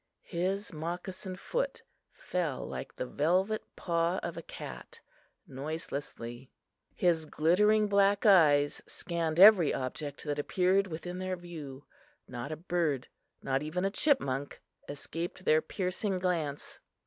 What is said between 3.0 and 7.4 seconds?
velvet paw of a cat noiselessly; his